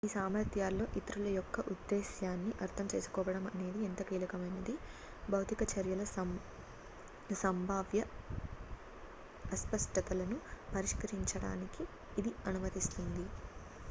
ఈ 0.03 0.11
సామర్థ్యాల్లో 0.11 0.85
ఇతరుల 0.99 1.27
యొక్క 1.31 1.63
ఉద్దేశ్యాన్ని 1.71 2.51
అర్థం 2.63 2.85
చేసుకోవడం 2.93 3.43
అనేది 3.49 3.79
ఎంతో 3.85 4.03
కీలకమైనది 4.03 4.75
భౌతిక 5.29 5.67
చర్యల 5.73 6.05
సంభావ్య 7.43 8.01
అస్పష్టతలను 9.51 10.39
పరిష్కరించడానికి 10.73 11.85
ఇది 12.17 12.33
అనుమతిస్తుంది 12.45 13.25